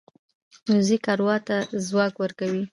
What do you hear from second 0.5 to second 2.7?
موزیک اروا ته ځواک ورکوي.